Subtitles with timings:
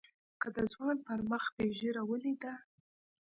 [0.41, 2.53] که د ځوان پر مخ دې ږيره وليده.